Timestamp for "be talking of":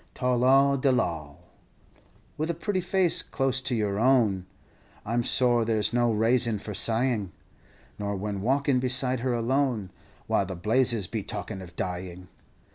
11.05-11.75